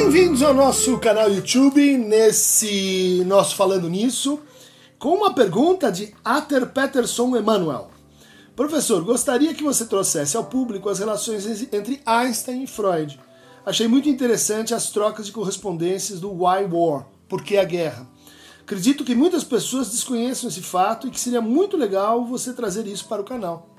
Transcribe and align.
Bem-vindos 0.00 0.44
ao 0.44 0.54
nosso 0.54 0.96
canal 0.98 1.28
YouTube, 1.28 1.98
nesse 1.98 3.24
nosso 3.26 3.56
Falando 3.56 3.88
Nisso, 3.88 4.38
com 4.96 5.08
uma 5.08 5.34
pergunta 5.34 5.90
de 5.90 6.14
Ater 6.24 6.68
Peterson 6.68 7.36
Emanuel. 7.36 7.90
Professor, 8.54 9.02
gostaria 9.02 9.52
que 9.52 9.64
você 9.64 9.84
trouxesse 9.84 10.36
ao 10.36 10.44
público 10.44 10.88
as 10.88 11.00
relações 11.00 11.44
entre 11.72 12.00
Einstein 12.06 12.62
e 12.62 12.66
Freud. 12.68 13.18
Achei 13.66 13.88
muito 13.88 14.08
interessante 14.08 14.72
as 14.72 14.88
trocas 14.88 15.26
de 15.26 15.32
correspondências 15.32 16.20
do 16.20 16.30
Why 16.30 16.64
War, 16.70 17.04
Por 17.28 17.42
que 17.42 17.56
a 17.56 17.64
Guerra. 17.64 18.08
Acredito 18.60 19.04
que 19.04 19.16
muitas 19.16 19.42
pessoas 19.42 19.90
desconheçam 19.90 20.48
esse 20.48 20.62
fato 20.62 21.08
e 21.08 21.10
que 21.10 21.18
seria 21.18 21.40
muito 21.40 21.76
legal 21.76 22.24
você 22.24 22.52
trazer 22.52 22.86
isso 22.86 23.08
para 23.08 23.20
o 23.20 23.24
canal. 23.24 23.74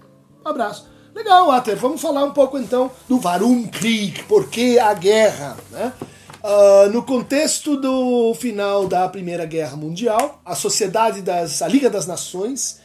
Um 0.45 0.49
abraço. 0.49 0.86
Legal, 1.13 1.52
Ater. 1.52 1.76
Vamos 1.77 2.02
falar 2.02 2.23
um 2.23 2.31
pouco 2.31 2.58
então 2.58 2.91
do 3.08 3.20
Warum 3.23 3.67
Krieg, 3.67 4.23
por 4.23 4.50
que 4.50 4.80
a 4.80 4.94
guerra, 4.94 5.58
né? 5.72 5.94
Uh, 6.41 6.90
no 6.91 7.04
contexto 7.04 7.76
do 7.76 8.34
final 8.34 8.88
da 8.88 9.09
Primeira 9.09 9.45
Guerra 9.45 9.76
Mundial, 9.76 10.41
a 10.45 10.55
Sociedade 10.55 11.22
das 11.22 11.62
a 11.62 11.67
Liga 11.67 11.90
das 11.90 12.08
Nações, 12.08 12.80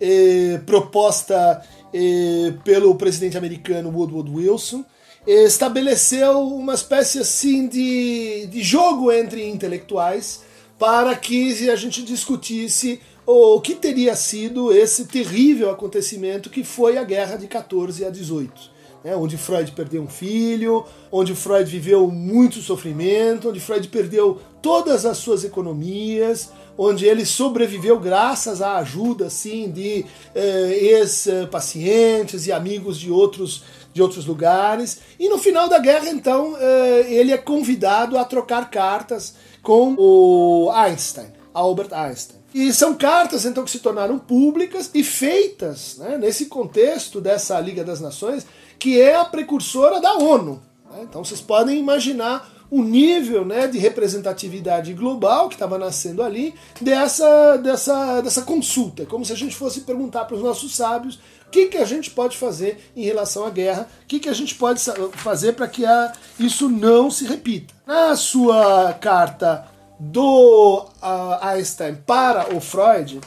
eh, 0.00 0.60
proposta 0.64 1.60
eh, 1.92 2.54
pelo 2.64 2.94
presidente 2.94 3.36
americano 3.36 3.90
Woodrow 3.90 4.24
Wilson, 4.34 4.84
eh, 5.26 5.44
estabeleceu 5.44 6.40
uma 6.40 6.72
espécie 6.74 7.18
assim 7.18 7.68
de, 7.68 8.46
de 8.46 8.62
jogo 8.62 9.12
entre 9.12 9.46
intelectuais 9.46 10.42
para 10.78 11.14
que 11.14 11.68
a 11.68 11.76
gente 11.76 12.02
discutisse 12.02 13.00
o 13.32 13.60
que 13.60 13.76
teria 13.76 14.16
sido 14.16 14.72
esse 14.72 15.04
terrível 15.04 15.70
acontecimento 15.70 16.50
que 16.50 16.64
foi 16.64 16.98
a 16.98 17.04
guerra 17.04 17.36
de 17.36 17.46
14 17.46 18.04
a 18.04 18.10
18. 18.10 18.80
Né, 19.02 19.16
onde 19.16 19.38
Freud 19.38 19.72
perdeu 19.72 20.02
um 20.02 20.08
filho, 20.08 20.84
onde 21.10 21.34
Freud 21.34 21.70
viveu 21.70 22.06
muito 22.08 22.60
sofrimento, 22.60 23.48
onde 23.48 23.58
Freud 23.58 23.88
perdeu 23.88 24.38
todas 24.60 25.06
as 25.06 25.16
suas 25.16 25.42
economias, 25.42 26.50
onde 26.76 27.06
ele 27.06 27.24
sobreviveu 27.24 27.98
graças 27.98 28.60
à 28.60 28.76
ajuda 28.76 29.26
assim, 29.26 29.70
de 29.70 30.04
eh, 30.34 30.78
ex-pacientes 30.98 32.46
e 32.46 32.52
amigos 32.52 32.98
de 32.98 33.10
outros, 33.10 33.62
de 33.94 34.02
outros 34.02 34.26
lugares. 34.26 34.98
E 35.18 35.30
no 35.30 35.38
final 35.38 35.66
da 35.66 35.78
guerra, 35.78 36.10
então, 36.10 36.54
eh, 36.58 37.06
ele 37.08 37.32
é 37.32 37.38
convidado 37.38 38.18
a 38.18 38.24
trocar 38.24 38.68
cartas 38.70 39.34
com 39.62 39.94
o 39.96 40.70
Einstein, 40.72 41.32
Albert 41.54 41.94
Einstein. 41.94 42.39
E 42.52 42.72
são 42.72 42.94
cartas 42.94 43.44
então 43.44 43.64
que 43.64 43.70
se 43.70 43.78
tornaram 43.78 44.18
públicas 44.18 44.90
e 44.92 45.04
feitas 45.04 45.96
né, 45.98 46.18
nesse 46.18 46.46
contexto 46.46 47.20
dessa 47.20 47.58
Liga 47.60 47.84
das 47.84 48.00
Nações, 48.00 48.46
que 48.78 49.00
é 49.00 49.16
a 49.16 49.24
precursora 49.24 50.00
da 50.00 50.14
ONU. 50.14 50.60
Né? 50.90 51.00
Então 51.02 51.24
vocês 51.24 51.40
podem 51.40 51.78
imaginar 51.78 52.50
o 52.70 52.82
nível 52.82 53.44
né, 53.44 53.66
de 53.66 53.78
representatividade 53.78 54.94
global 54.94 55.48
que 55.48 55.54
estava 55.54 55.76
nascendo 55.76 56.22
ali 56.22 56.54
dessa, 56.80 57.56
dessa, 57.56 58.20
dessa 58.20 58.42
consulta. 58.42 59.04
Como 59.04 59.24
se 59.24 59.32
a 59.32 59.36
gente 59.36 59.56
fosse 59.56 59.80
perguntar 59.80 60.24
para 60.24 60.36
os 60.36 60.42
nossos 60.42 60.76
sábios 60.76 61.16
o 61.46 61.50
que, 61.50 61.66
que 61.66 61.78
a 61.78 61.84
gente 61.84 62.10
pode 62.10 62.36
fazer 62.36 62.92
em 62.94 63.02
relação 63.02 63.44
à 63.44 63.50
guerra, 63.50 63.88
o 64.04 64.06
que, 64.06 64.20
que 64.20 64.28
a 64.28 64.32
gente 64.32 64.54
pode 64.54 64.80
fazer 65.14 65.54
para 65.54 65.66
que 65.66 65.84
a, 65.84 66.12
isso 66.38 66.68
não 66.68 67.10
se 67.10 67.24
repita. 67.24 67.74
Na 67.84 68.14
sua 68.14 68.92
carta 68.94 69.66
do 70.00 70.86
uh, 71.02 71.44
Einstein 71.44 71.94
para 72.06 72.56
o 72.56 72.60
Freud, 72.60 73.20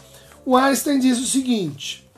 o 0.43 0.57
Einstein 0.57 0.99
diz 0.99 1.19
o 1.19 1.27
seguinte: 1.27 2.09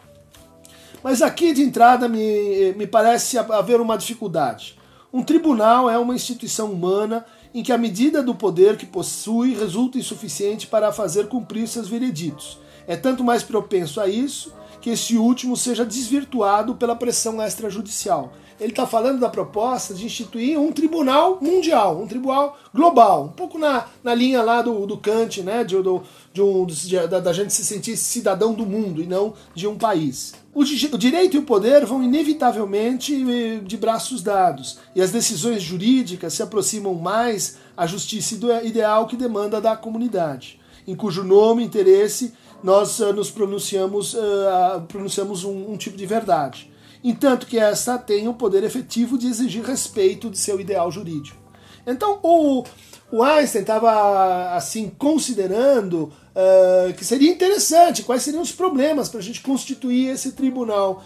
Mas 1.03 1.21
aqui 1.21 1.53
de 1.53 1.61
entrada 1.61 2.07
me, 2.07 2.73
me 2.77 2.87
parece 2.87 3.37
haver 3.37 3.81
uma 3.81 3.97
dificuldade. 3.97 4.79
Um 5.11 5.23
tribunal 5.23 5.89
é 5.89 5.97
uma 5.97 6.15
instituição 6.15 6.71
humana 6.71 7.25
em 7.53 7.63
que 7.63 7.71
a 7.71 7.77
medida 7.77 8.23
do 8.23 8.33
poder 8.33 8.77
que 8.77 8.85
possui 8.85 9.53
resulta 9.53 9.97
insuficiente 9.97 10.67
para 10.67 10.91
fazer 10.91 11.27
cumprir 11.27 11.67
seus 11.67 11.87
vereditos. 11.87 12.57
É 12.87 12.95
tanto 12.95 13.23
mais 13.23 13.43
propenso 13.43 13.99
a 13.99 14.07
isso 14.07 14.53
que 14.85 14.91
esse 14.91 15.17
último 15.17 15.57
seja 15.57 15.83
desvirtuado 15.83 16.75
pela 16.75 16.95
pressão 16.95 17.41
extrajudicial. 17.41 18.33
Ele 18.59 18.69
está 18.69 18.85
falando 18.85 19.19
da 19.19 19.27
proposta 19.27 19.95
de 19.95 20.05
instituir 20.05 20.59
um 20.59 20.71
tribunal 20.71 21.39
mundial, 21.41 21.99
um 21.99 22.05
tribunal 22.05 22.55
global, 22.71 23.23
um 23.23 23.29
pouco 23.29 23.57
na, 23.57 23.87
na 24.03 24.13
linha 24.13 24.43
lá 24.43 24.61
do, 24.61 24.85
do 24.85 24.95
Kant, 24.95 25.41
né, 25.41 25.63
de, 25.63 25.81
do, 25.81 26.03
de 26.31 26.39
um, 26.39 26.67
de, 26.67 27.07
da, 27.07 27.19
da, 27.19 27.33
gente 27.33 27.51
se 27.51 27.65
sentir 27.65 27.97
cidadão 27.97 28.53
do 28.53 28.63
mundo 28.63 29.01
e 29.01 29.07
não 29.07 29.33
de 29.55 29.67
um 29.67 29.75
país. 29.75 30.35
O, 30.53 30.61
o 30.61 30.97
direito 30.99 31.35
e 31.35 31.39
o 31.39 31.45
poder 31.45 31.83
vão 31.83 32.03
inevitavelmente 32.03 33.15
eh, 33.15 33.61
de 33.65 33.77
braços 33.77 34.21
dados, 34.21 34.77
e 34.93 35.01
as 35.01 35.09
decisões 35.09 35.63
jurídicas 35.63 36.31
se 36.31 36.43
aproximam 36.43 36.93
mais 36.93 37.57
à 37.75 37.87
justiça 37.87 38.35
ideal 38.63 39.07
que 39.07 39.17
demanda 39.17 39.59
da 39.59 39.75
comunidade, 39.75 40.59
em 40.87 40.95
cujo 40.95 41.23
nome 41.23 41.63
interesse 41.63 42.35
nós 42.65 42.99
uh, 42.99 43.13
nos 43.13 43.29
pronunciamos, 43.29 44.15
uh, 44.15 44.81
pronunciamos 44.87 45.43
um, 45.43 45.73
um, 45.73 45.77
tipo 45.77 45.95
de 45.95 46.05
verdade. 46.07 46.71
Entanto 47.03 47.45
que 47.45 47.59
esta 47.59 47.95
tem 47.95 48.27
o 48.27 48.33
poder 48.33 48.63
efetivo 48.63 49.19
de 49.19 49.27
exigir 49.27 49.63
respeito 49.63 50.31
de 50.31 50.37
seu 50.39 50.59
ideal 50.59 50.91
jurídico. 50.91 51.37
Então 51.85 52.19
o, 52.23 52.63
o 53.11 53.21
Einstein 53.21 53.61
estava 53.61 54.55
assim 54.55 54.91
considerando 54.97 56.11
uh, 56.31 56.91
que 56.95 57.05
seria 57.05 57.31
interessante 57.31 58.01
quais 58.01 58.23
seriam 58.23 58.41
os 58.41 58.51
problemas 58.51 59.09
para 59.09 59.19
a 59.19 59.23
gente 59.23 59.41
constituir 59.41 60.09
esse 60.09 60.31
tribunal 60.31 61.03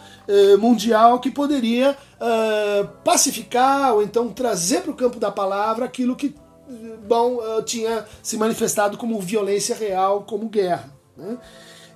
mundial 0.60 1.20
que 1.20 1.32
poderia 1.32 1.98
pacificar 3.04 3.96
ou 3.96 4.04
então 4.04 4.30
trazer 4.30 4.82
para 4.82 4.92
o 4.92 4.96
campo 4.96 5.20
da 5.20 5.32
palavra 5.32 5.86
aquilo 5.86 6.16
que 6.16 6.36
bom 7.08 7.40
tinha 7.66 8.06
se 8.22 8.38
manifestado 8.38 8.96
como 8.96 9.20
violência 9.20 9.76
real, 9.76 10.22
como 10.22 10.48
guerra. 10.48 10.99
Né? 11.20 11.38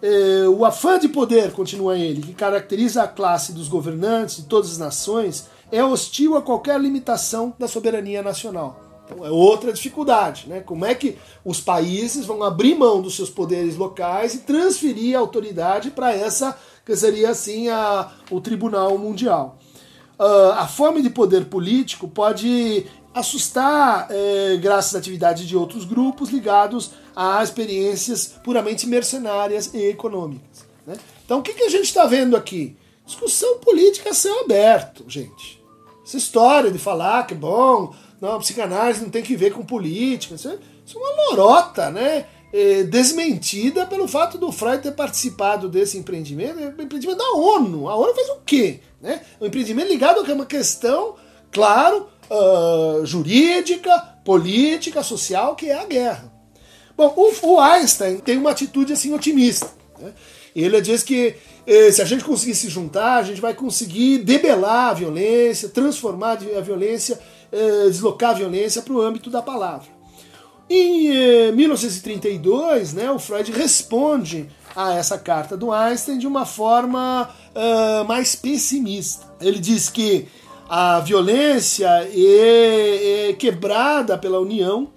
É, 0.01 0.47
o 0.50 0.66
afã 0.66 1.00
de 1.00 1.07
poder, 1.07 1.53
continua 1.53 1.97
ele, 1.97 2.22
que 2.22 2.34
caracteriza 2.34 3.03
a 3.03 3.07
classe 3.07 3.53
dos 3.53 3.69
governantes 3.69 4.38
de 4.38 4.44
todas 4.44 4.72
as 4.72 4.78
nações, 4.78 5.47
é 5.72 5.84
hostil 5.84 6.35
a 6.35 6.41
qualquer 6.41 6.79
limitação 6.79 7.56
da 7.57 7.67
soberania 7.67 8.22
nacional. 8.22 8.79
Então 9.06 9.25
é 9.25 9.31
outra 9.31 9.72
dificuldade, 9.72 10.47
né? 10.47 10.61
Como 10.61 10.85
é 10.85 10.94
que 10.95 11.17
os 11.44 11.59
países 11.59 12.25
vão 12.25 12.44
abrir 12.44 12.75
mão 12.75 13.01
dos 13.01 13.16
seus 13.16 13.29
poderes 13.29 13.75
locais 13.75 14.34
e 14.34 14.39
transferir 14.39 15.16
a 15.16 15.19
autoridade 15.19 15.91
para 15.91 16.13
essa 16.13 16.57
que 16.85 16.95
seria 16.95 17.29
assim 17.29 17.69
a, 17.69 18.11
o 18.29 18.40
Tribunal 18.40 18.97
Mundial? 18.97 19.57
Uh, 20.19 20.51
a 20.57 20.67
fome 20.67 21.01
de 21.01 21.09
poder 21.09 21.45
político 21.45 22.07
pode 22.07 22.85
assustar 23.13 24.07
é, 24.09 24.57
graças 24.57 24.95
à 24.95 24.97
atividade 24.97 25.45
de 25.45 25.55
outros 25.55 25.85
grupos 25.85 26.29
ligados 26.29 26.91
a 27.16 27.44
experiências 27.44 28.35
puramente 28.44 28.88
mercenárias 28.88 29.74
e 29.74 29.85
econômicas. 29.85 30.66
Né? 30.85 30.96
Então 31.25 31.40
o 31.40 31.41
que, 31.41 31.53
que 31.53 31.63
a 31.63 31.69
gente 31.69 31.85
está 31.85 32.06
vendo 32.06 32.35
aqui? 32.35 32.75
Discussão 33.06 33.59
política 33.59 34.12
a 34.12 34.13
céu 34.13 34.41
aberto, 34.41 35.03
gente. 35.07 35.62
Essa 36.06 36.18
história 36.18 36.72
de 36.72 36.78
falar 36.78 37.25
que, 37.25 37.34
bom, 37.34 37.94
não, 38.19 38.40
psicanálise 38.40 39.02
não 39.02 39.09
tem 39.09 39.23
que 39.23 39.35
ver 39.35 39.52
com 39.52 39.66
política, 39.66 40.35
isso 40.35 40.50
é, 40.50 40.57
isso 40.85 40.97
é 40.97 41.02
uma 41.02 41.29
lorota, 41.29 41.90
né? 41.90 42.25
É, 42.53 42.84
desmentida 42.84 43.85
pelo 43.85 44.07
fato 44.07 44.38
do 44.38 44.52
Freud 44.52 44.84
ter 44.84 44.91
participado 44.91 45.68
desse 45.68 45.97
empreendimento, 45.97 46.59
é 46.59 46.68
empreendimento 46.68 47.18
da 47.18 47.31
ONU. 47.31 47.90
A 47.90 47.96
ONU 47.96 48.13
faz 48.13 48.29
o 48.29 48.41
quê? 48.46 48.79
Né? 49.02 49.22
Um 49.41 49.47
empreendimento 49.47 49.88
ligado 49.88 50.19
a 50.19 50.34
uma 50.34 50.46
questão, 50.46 51.16
claro, 51.52 52.07
uh, 52.29 53.03
jurídica, 53.06 53.97
política, 54.23 55.02
social, 55.02 55.56
que 55.56 55.69
é 55.69 55.79
a 55.79 55.85
guerra. 55.85 56.32
Bom, 56.95 57.13
o, 57.15 57.53
o 57.53 57.59
Einstein 57.59 58.17
tem 58.17 58.37
uma 58.37 58.51
atitude 58.51 58.93
assim 58.93 59.13
otimista. 59.13 59.69
Né? 59.99 60.11
Ele 60.55 60.79
diz 60.81 61.01
que 61.01 61.35
eh, 61.66 61.91
se 61.91 62.01
a 62.01 62.05
gente 62.05 62.23
conseguir 62.23 62.55
se 62.55 62.69
juntar, 62.69 63.17
a 63.17 63.23
gente 63.23 63.41
vai 63.41 63.53
conseguir 63.53 64.19
debelar 64.19 64.90
a 64.90 64.93
violência, 64.93 65.69
transformar 65.69 66.34
a 66.34 66.61
violência, 66.61 67.19
eh, 67.51 67.85
deslocar 67.87 68.31
a 68.31 68.34
violência 68.34 68.81
para 68.81 68.93
o 68.93 69.01
âmbito 69.01 69.29
da 69.29 69.41
palavra. 69.41 69.87
Em 70.69 71.09
eh, 71.09 71.51
1932, 71.51 72.93
né, 72.93 73.11
o 73.11 73.17
Freud 73.17 73.51
responde 73.51 74.47
a 74.75 74.93
essa 74.93 75.17
carta 75.17 75.57
do 75.57 75.72
Einstein 75.72 76.17
de 76.17 76.28
uma 76.28 76.46
forma 76.46 77.29
uh, 77.55 78.05
mais 78.05 78.35
pessimista. 78.35 79.25
Ele 79.39 79.59
diz 79.59 79.87
que 79.87 80.28
a 80.67 80.99
violência 80.99 81.87
é, 82.11 83.29
é 83.29 83.34
quebrada 83.34 84.17
pela 84.17 84.39
união 84.39 84.89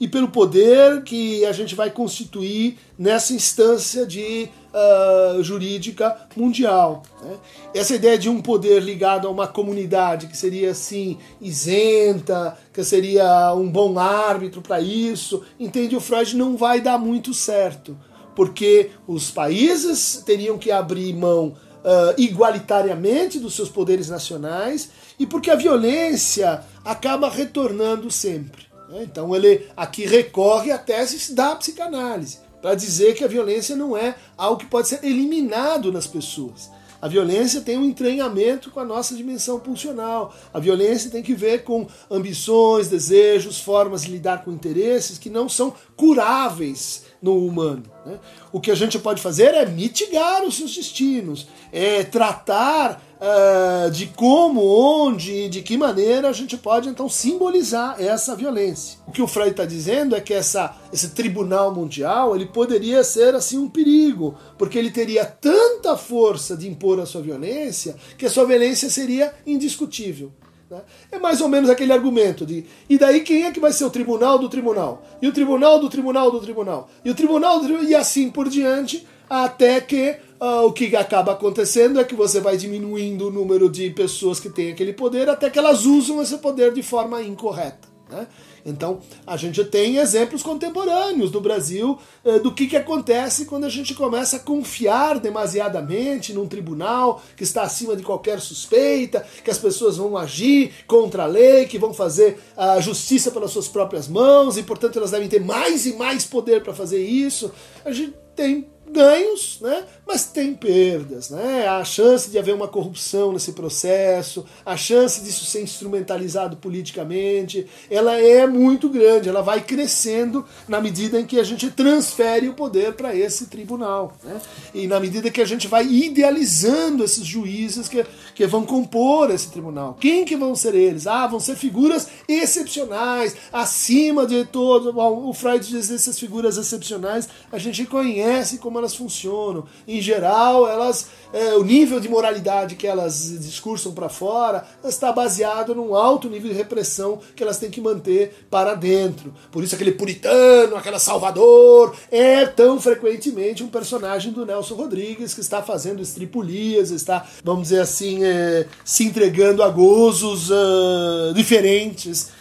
e 0.00 0.06
pelo 0.06 0.28
poder 0.28 1.02
que 1.02 1.44
a 1.44 1.52
gente 1.52 1.74
vai 1.74 1.90
constituir 1.90 2.78
nessa 2.98 3.32
instância 3.32 4.06
de 4.06 4.48
uh, 4.72 5.42
jurídica 5.42 6.16
mundial. 6.36 7.02
Né? 7.22 7.36
Essa 7.74 7.94
ideia 7.94 8.18
de 8.18 8.28
um 8.28 8.40
poder 8.40 8.82
ligado 8.82 9.26
a 9.26 9.30
uma 9.30 9.46
comunidade 9.46 10.28
que 10.28 10.36
seria 10.36 10.70
assim 10.70 11.18
isenta, 11.40 12.56
que 12.72 12.84
seria 12.84 13.52
um 13.54 13.70
bom 13.70 13.98
árbitro 13.98 14.62
para 14.62 14.80
isso, 14.80 15.42
entende 15.58 15.96
o 15.96 16.00
Freud 16.00 16.36
não 16.36 16.56
vai 16.56 16.80
dar 16.80 16.98
muito 16.98 17.34
certo, 17.34 17.98
porque 18.36 18.90
os 19.06 19.30
países 19.30 20.22
teriam 20.24 20.58
que 20.58 20.70
abrir 20.70 21.12
mão 21.14 21.56
uh, 21.78 22.14
igualitariamente 22.16 23.38
dos 23.38 23.54
seus 23.54 23.68
poderes 23.68 24.08
nacionais 24.08 24.90
e 25.18 25.26
porque 25.26 25.50
a 25.50 25.56
violência 25.56 26.62
acaba 26.84 27.28
retornando 27.28 28.10
sempre. 28.10 28.67
Né? 28.88 29.02
Então 29.02 29.34
ele 29.34 29.68
aqui 29.76 30.06
recorre 30.06 30.72
a 30.72 30.78
teses 30.78 31.30
da 31.30 31.54
psicanálise 31.54 32.38
para 32.60 32.74
dizer 32.74 33.14
que 33.14 33.24
a 33.24 33.28
violência 33.28 33.76
não 33.76 33.96
é 33.96 34.16
algo 34.36 34.58
que 34.60 34.66
pode 34.66 34.88
ser 34.88 35.04
eliminado 35.04 35.92
nas 35.92 36.06
pessoas. 36.06 36.70
A 37.00 37.06
violência 37.06 37.60
tem 37.60 37.78
um 37.78 37.84
entranhamento 37.84 38.72
com 38.72 38.80
a 38.80 38.84
nossa 38.84 39.14
dimensão 39.14 39.60
pulsional. 39.60 40.34
A 40.52 40.58
violência 40.58 41.10
tem 41.10 41.22
que 41.22 41.32
ver 41.32 41.62
com 41.62 41.86
ambições, 42.10 42.88
desejos, 42.88 43.60
formas 43.60 44.02
de 44.02 44.10
lidar 44.10 44.44
com 44.44 44.50
interesses 44.50 45.16
que 45.16 45.30
não 45.30 45.48
são 45.48 45.72
curáveis 45.96 47.04
no 47.20 47.46
humano. 47.46 47.82
Né? 48.06 48.18
O 48.52 48.60
que 48.60 48.70
a 48.70 48.74
gente 48.74 48.98
pode 48.98 49.20
fazer 49.20 49.54
é 49.54 49.66
mitigar 49.66 50.44
os 50.44 50.56
seus 50.56 50.74
destinos, 50.74 51.46
é 51.72 52.04
tratar 52.04 53.02
uh, 53.18 53.90
de 53.90 54.06
como, 54.06 54.62
onde, 54.64 55.48
de 55.48 55.62
que 55.62 55.76
maneira 55.76 56.28
a 56.28 56.32
gente 56.32 56.56
pode 56.56 56.88
então 56.88 57.08
simbolizar 57.08 58.00
essa 58.00 58.34
violência. 58.34 58.98
O 59.06 59.12
que 59.12 59.22
o 59.22 59.26
Freud 59.26 59.50
está 59.50 59.64
dizendo 59.64 60.14
é 60.14 60.20
que 60.20 60.32
essa, 60.32 60.76
esse 60.92 61.10
tribunal 61.10 61.74
mundial 61.74 62.34
ele 62.34 62.46
poderia 62.46 63.02
ser 63.04 63.34
assim 63.34 63.58
um 63.58 63.68
perigo, 63.68 64.36
porque 64.56 64.78
ele 64.78 64.90
teria 64.90 65.24
tanta 65.24 65.96
força 65.96 66.56
de 66.56 66.68
impor 66.68 67.00
a 67.00 67.06
sua 67.06 67.22
violência 67.22 67.96
que 68.16 68.26
a 68.26 68.30
sua 68.30 68.44
violência 68.44 68.88
seria 68.88 69.34
indiscutível. 69.46 70.32
Né? 70.70 70.80
É 71.10 71.18
mais 71.18 71.40
ou 71.40 71.48
menos 71.48 71.70
aquele 71.70 71.92
argumento 71.92 72.44
de 72.44 72.66
e 72.90 72.98
daí 72.98 73.20
quem 73.20 73.44
é 73.44 73.50
que 73.50 73.60
vai 73.60 73.72
ser 73.72 73.84
o 73.84 73.90
tribunal 73.90 74.38
do 74.38 74.50
tribunal? 74.50 75.02
E 75.22 75.26
o 75.26 75.32
tribunal 75.32 75.80
do 75.80 75.88
tribunal 75.88 76.30
do 76.30 76.40
tribunal? 76.40 76.90
E 77.02 77.10
o 77.10 77.14
tribunal 77.14 77.60
do 77.60 77.84
e 77.84 77.94
assim 77.94 78.28
por 78.28 78.50
diante, 78.50 79.06
até 79.30 79.80
que 79.80 80.16
uh, 80.40 80.66
o 80.66 80.72
que 80.72 80.94
acaba 80.94 81.32
acontecendo 81.32 81.98
é 81.98 82.04
que 82.04 82.14
você 82.14 82.38
vai 82.38 82.58
diminuindo 82.58 83.28
o 83.28 83.30
número 83.30 83.70
de 83.70 83.88
pessoas 83.90 84.38
que 84.38 84.50
têm 84.50 84.72
aquele 84.72 84.92
poder 84.92 85.30
até 85.30 85.48
que 85.48 85.58
elas 85.58 85.86
usam 85.86 86.20
esse 86.20 86.36
poder 86.36 86.72
de 86.74 86.82
forma 86.82 87.22
incorreta. 87.22 87.87
Né? 88.10 88.26
Então, 88.64 89.00
a 89.26 89.36
gente 89.36 89.62
tem 89.64 89.98
exemplos 89.98 90.42
contemporâneos 90.42 91.30
do 91.30 91.40
Brasil 91.40 91.98
eh, 92.24 92.38
do 92.38 92.52
que, 92.52 92.66
que 92.66 92.76
acontece 92.76 93.44
quando 93.44 93.64
a 93.64 93.68
gente 93.68 93.94
começa 93.94 94.36
a 94.36 94.40
confiar 94.40 95.18
demasiadamente 95.18 96.32
num 96.32 96.46
tribunal 96.46 97.22
que 97.36 97.42
está 97.42 97.62
acima 97.62 97.94
de 97.94 98.02
qualquer 98.02 98.40
suspeita, 98.40 99.26
que 99.44 99.50
as 99.50 99.58
pessoas 99.58 99.96
vão 99.96 100.16
agir 100.16 100.72
contra 100.86 101.24
a 101.24 101.26
lei, 101.26 101.66
que 101.66 101.78
vão 101.78 101.92
fazer 101.92 102.38
a 102.56 102.80
justiça 102.80 103.30
pelas 103.30 103.50
suas 103.50 103.68
próprias 103.68 104.08
mãos 104.08 104.56
e, 104.56 104.62
portanto, 104.62 104.98
elas 104.98 105.10
devem 105.10 105.28
ter 105.28 105.40
mais 105.40 105.86
e 105.86 105.94
mais 105.94 106.24
poder 106.24 106.62
para 106.62 106.72
fazer 106.72 107.02
isso. 107.04 107.52
A 107.84 107.92
gente 107.92 108.14
tem 108.34 108.68
ganhos, 108.88 109.58
né? 109.60 109.84
mas 110.06 110.24
tem 110.24 110.54
perdas. 110.54 111.30
Né? 111.30 111.66
A 111.66 111.84
chance 111.84 112.30
de 112.30 112.38
haver 112.38 112.54
uma 112.54 112.66
corrupção 112.66 113.32
nesse 113.32 113.52
processo, 113.52 114.44
a 114.64 114.76
chance 114.76 115.22
disso 115.22 115.44
ser 115.44 115.62
instrumentalizado 115.62 116.56
politicamente, 116.56 117.66
ela 117.90 118.16
é 118.16 118.46
muito 118.46 118.88
grande, 118.88 119.28
ela 119.28 119.42
vai 119.42 119.60
crescendo 119.60 120.44
na 120.66 120.80
medida 120.80 121.20
em 121.20 121.26
que 121.26 121.38
a 121.38 121.44
gente 121.44 121.70
transfere 121.70 122.48
o 122.48 122.54
poder 122.54 122.94
para 122.94 123.14
esse 123.14 123.46
tribunal. 123.46 124.16
Né? 124.24 124.40
E 124.72 124.86
na 124.86 124.98
medida 124.98 125.30
que 125.30 125.42
a 125.42 125.46
gente 125.46 125.68
vai 125.68 125.86
idealizando 125.86 127.04
esses 127.04 127.24
juízes 127.24 127.88
que, 127.88 128.04
que 128.34 128.46
vão 128.46 128.64
compor 128.64 129.30
esse 129.30 129.50
tribunal. 129.50 129.96
Quem 130.00 130.24
que 130.24 130.36
vão 130.36 130.54
ser 130.54 130.74
eles? 130.74 131.06
Ah, 131.06 131.26
vão 131.26 131.40
ser 131.40 131.56
figuras 131.56 132.08
excepcionais, 132.26 133.36
acima 133.52 134.26
de 134.26 134.44
todos. 134.46 134.94
Bom, 134.94 135.28
o 135.28 135.34
Freud 135.34 135.66
diz 135.66 135.90
essas 135.90 136.18
figuras 136.18 136.56
excepcionais, 136.56 137.28
a 137.52 137.58
gente 137.58 137.84
conhece 137.84 138.58
como 138.58 138.77
elas 138.78 138.94
funcionam. 138.94 139.64
Em 139.86 140.00
geral, 140.00 140.68
elas, 140.68 141.08
é, 141.32 141.54
o 141.54 141.64
nível 141.64 142.00
de 142.00 142.08
moralidade 142.08 142.76
que 142.76 142.86
elas 142.86 143.38
discursam 143.40 143.92
para 143.92 144.08
fora 144.08 144.66
está 144.84 145.12
baseado 145.12 145.74
num 145.74 145.94
alto 145.94 146.28
nível 146.28 146.50
de 146.50 146.56
repressão 146.56 147.20
que 147.34 147.42
elas 147.42 147.58
têm 147.58 147.70
que 147.70 147.80
manter 147.80 148.46
para 148.50 148.74
dentro. 148.74 149.34
Por 149.50 149.62
isso 149.62 149.74
aquele 149.74 149.92
puritano, 149.92 150.76
aquela 150.76 150.98
salvador, 150.98 151.94
é 152.10 152.46
tão 152.46 152.80
frequentemente 152.80 153.62
um 153.62 153.68
personagem 153.68 154.32
do 154.32 154.46
Nelson 154.46 154.74
Rodrigues 154.74 155.34
que 155.34 155.40
está 155.40 155.62
fazendo 155.62 156.02
estripulias, 156.02 156.90
está, 156.90 157.26
vamos 157.44 157.64
dizer 157.64 157.80
assim, 157.80 158.24
é, 158.24 158.66
se 158.84 159.04
entregando 159.04 159.62
a 159.62 159.68
gozos 159.68 160.50
uh, 160.50 161.34
diferentes 161.34 162.37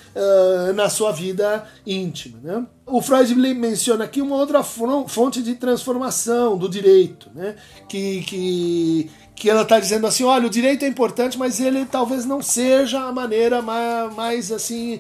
na 0.75 0.89
sua 0.89 1.11
vida 1.11 1.65
íntima. 1.85 2.39
Né? 2.41 2.65
O 2.85 3.01
Freud 3.01 3.35
menciona 3.35 4.05
aqui 4.05 4.21
uma 4.21 4.35
outra 4.35 4.63
fonte 4.63 5.41
de 5.41 5.55
transformação 5.55 6.57
do 6.57 6.69
direito, 6.69 7.29
né? 7.35 7.55
que, 7.87 8.21
que, 8.23 9.11
que 9.35 9.49
ela 9.49 9.61
está 9.61 9.79
dizendo 9.79 10.07
assim, 10.07 10.23
olha, 10.23 10.47
o 10.47 10.49
direito 10.49 10.83
é 10.85 10.87
importante, 10.87 11.37
mas 11.37 11.59
ele 11.59 11.85
talvez 11.85 12.25
não 12.25 12.41
seja 12.41 13.01
a 13.01 13.11
maneira 13.11 13.61
mais, 13.61 14.15
mais 14.15 14.51
assim 14.51 14.99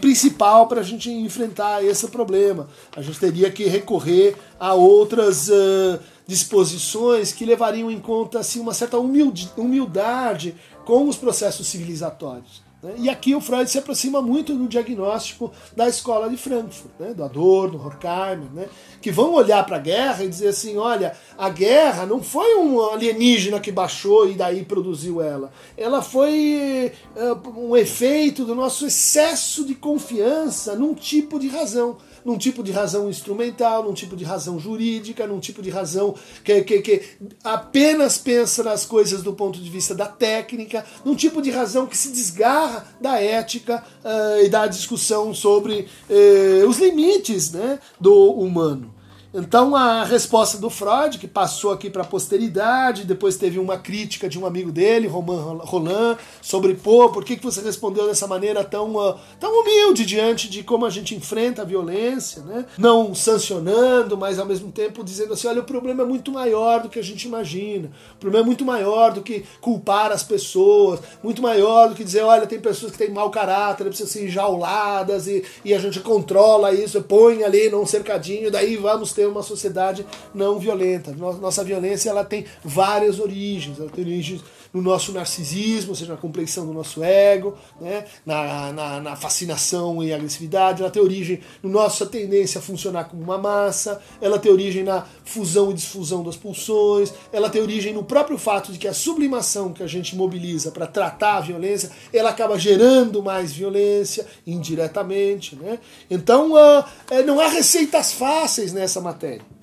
principal 0.00 0.66
para 0.66 0.80
a 0.80 0.84
gente 0.84 1.10
enfrentar 1.10 1.84
esse 1.84 2.08
problema. 2.08 2.68
A 2.94 3.02
gente 3.02 3.18
teria 3.18 3.50
que 3.50 3.64
recorrer 3.64 4.36
a 4.58 4.74
outras 4.74 5.48
uh, 5.48 5.98
disposições 6.26 7.32
que 7.32 7.44
levariam 7.44 7.90
em 7.90 7.98
conta 7.98 8.38
assim 8.38 8.60
uma 8.60 8.74
certa 8.74 8.98
humildade 8.98 10.54
com 10.84 11.08
os 11.08 11.16
processos 11.16 11.66
civilizatórios. 11.66 12.69
E 12.96 13.10
aqui 13.10 13.34
o 13.34 13.42
Freud 13.42 13.70
se 13.70 13.78
aproxima 13.78 14.22
muito 14.22 14.54
do 14.54 14.66
diagnóstico 14.66 15.52
da 15.76 15.86
escola 15.86 16.30
de 16.30 16.38
Frankfurt, 16.38 16.90
né? 16.98 17.12
do 17.12 17.22
Adorno, 17.22 17.78
do 17.78 17.84
Horkheimer, 17.84 18.50
né? 18.54 18.68
que 19.02 19.10
vão 19.10 19.34
olhar 19.34 19.64
para 19.66 19.76
a 19.76 19.80
guerra 19.80 20.24
e 20.24 20.28
dizer 20.28 20.48
assim: 20.48 20.78
olha, 20.78 21.14
a 21.36 21.50
guerra 21.50 22.06
não 22.06 22.22
foi 22.22 22.56
um 22.56 22.80
alienígena 22.80 23.60
que 23.60 23.70
baixou 23.70 24.30
e 24.30 24.34
daí 24.34 24.64
produziu 24.64 25.20
ela. 25.20 25.52
Ela 25.76 26.00
foi 26.00 26.90
uh, 27.16 27.60
um 27.60 27.76
efeito 27.76 28.46
do 28.46 28.54
nosso 28.54 28.86
excesso 28.86 29.66
de 29.66 29.74
confiança 29.74 30.74
num 30.74 30.94
tipo 30.94 31.38
de 31.38 31.48
razão 31.48 31.98
num 32.24 32.38
tipo 32.38 32.62
de 32.62 32.72
razão 32.72 33.08
instrumental, 33.08 33.84
num 33.84 33.94
tipo 33.94 34.16
de 34.16 34.24
razão 34.24 34.58
jurídica, 34.58 35.26
num 35.26 35.40
tipo 35.40 35.62
de 35.62 35.70
razão 35.70 36.14
que, 36.44 36.62
que, 36.62 36.80
que 36.80 37.02
apenas 37.42 38.18
pensa 38.18 38.62
nas 38.62 38.84
coisas 38.84 39.22
do 39.22 39.32
ponto 39.32 39.58
de 39.60 39.70
vista 39.70 39.94
da 39.94 40.06
técnica, 40.06 40.84
num 41.04 41.14
tipo 41.14 41.40
de 41.40 41.50
razão 41.50 41.86
que 41.86 41.96
se 41.96 42.10
desgarra 42.10 42.86
da 43.00 43.20
ética 43.20 43.84
uh, 44.04 44.44
e 44.44 44.48
da 44.48 44.66
discussão 44.66 45.34
sobre 45.34 45.86
uh, 46.08 46.68
os 46.68 46.78
limites 46.78 47.52
né, 47.52 47.78
do 48.00 48.32
humano. 48.32 48.99
Então 49.32 49.76
a 49.76 50.02
resposta 50.02 50.58
do 50.58 50.68
Freud, 50.68 51.16
que 51.16 51.28
passou 51.28 51.70
aqui 51.70 51.88
para 51.88 52.02
a 52.02 52.06
posteridade, 52.06 53.04
depois 53.04 53.36
teve 53.36 53.60
uma 53.60 53.78
crítica 53.78 54.28
de 54.28 54.36
um 54.36 54.44
amigo 54.44 54.72
dele, 54.72 55.06
Roman 55.06 55.60
Roland, 55.60 56.18
sobre 56.42 56.74
pô, 56.74 57.10
por 57.10 57.24
que, 57.24 57.36
que 57.36 57.44
você 57.44 57.60
respondeu 57.60 58.08
dessa 58.08 58.26
maneira 58.26 58.64
tão, 58.64 58.96
uh, 58.96 59.14
tão 59.38 59.60
humilde 59.60 60.04
diante 60.04 60.50
de 60.50 60.64
como 60.64 60.84
a 60.84 60.90
gente 60.90 61.14
enfrenta 61.14 61.62
a 61.62 61.64
violência, 61.64 62.42
né? 62.42 62.66
Não 62.76 63.14
sancionando, 63.14 64.16
mas 64.16 64.40
ao 64.40 64.46
mesmo 64.46 64.72
tempo 64.72 65.04
dizendo 65.04 65.34
assim, 65.34 65.46
olha, 65.46 65.60
o 65.60 65.64
problema 65.64 66.02
é 66.02 66.06
muito 66.06 66.32
maior 66.32 66.82
do 66.82 66.88
que 66.88 66.98
a 66.98 67.04
gente 67.04 67.28
imagina. 67.28 67.88
O 68.16 68.18
problema 68.18 68.44
é 68.44 68.48
muito 68.48 68.64
maior 68.64 69.12
do 69.12 69.22
que 69.22 69.44
culpar 69.60 70.10
as 70.10 70.24
pessoas, 70.24 70.98
muito 71.22 71.40
maior 71.40 71.88
do 71.88 71.94
que 71.94 72.02
dizer, 72.02 72.22
olha, 72.22 72.48
tem 72.48 72.58
pessoas 72.58 72.90
que 72.90 72.98
têm 72.98 73.10
mau 73.10 73.30
caráter, 73.30 73.84
precisam 73.84 74.10
ser 74.10 74.24
enjauladas 74.24 75.28
e, 75.28 75.44
e 75.64 75.72
a 75.72 75.78
gente 75.78 76.00
controla 76.00 76.74
isso, 76.74 77.00
põe 77.02 77.44
ali 77.44 77.70
num 77.70 77.86
cercadinho, 77.86 78.50
daí 78.50 78.76
vamos 78.76 79.12
ter 79.12 79.19
ter 79.20 79.26
uma 79.26 79.42
sociedade 79.42 80.06
não 80.34 80.58
violenta. 80.58 81.12
Nossa 81.12 81.62
violência 81.62 82.08
ela 82.08 82.24
tem 82.24 82.46
várias 82.64 83.20
origens. 83.20 83.78
Ela 83.78 83.90
tem 83.90 84.02
origens 84.02 84.42
no 84.72 84.80
nosso 84.80 85.12
narcisismo, 85.12 85.90
ou 85.90 85.96
seja, 85.96 86.12
na 86.12 86.16
complexão 86.16 86.64
do 86.64 86.72
nosso 86.72 87.02
ego, 87.02 87.56
né? 87.80 88.04
na, 88.24 88.72
na, 88.72 89.00
na 89.00 89.16
fascinação 89.16 90.02
e 90.02 90.12
agressividade. 90.12 90.80
Ela 90.80 90.90
tem 90.90 91.02
origem 91.02 91.40
na 91.62 91.70
nossa 91.70 92.06
tendência 92.06 92.60
a 92.60 92.62
funcionar 92.62 93.04
como 93.04 93.22
uma 93.22 93.36
massa. 93.36 94.00
Ela 94.20 94.38
tem 94.38 94.50
origem 94.50 94.84
na 94.84 95.04
fusão 95.24 95.70
e 95.70 95.74
desfusão 95.74 96.22
das 96.22 96.36
pulsões. 96.36 97.12
Ela 97.32 97.50
tem 97.50 97.60
origem 97.60 97.92
no 97.92 98.04
próprio 98.04 98.38
fato 98.38 98.72
de 98.72 98.78
que 98.78 98.88
a 98.88 98.94
sublimação 98.94 99.72
que 99.72 99.82
a 99.82 99.86
gente 99.86 100.16
mobiliza 100.16 100.70
para 100.70 100.86
tratar 100.86 101.38
a 101.38 101.40
violência, 101.40 101.90
ela 102.12 102.30
acaba 102.30 102.58
gerando 102.58 103.22
mais 103.22 103.52
violência 103.52 104.26
indiretamente. 104.46 105.56
Né? 105.56 105.78
Então, 106.08 106.52
uh, 106.52 106.84
não 107.26 107.40
há 107.40 107.48
receitas 107.48 108.12
fáceis 108.12 108.72
nessa 108.72 109.00
matéria. 109.00 109.09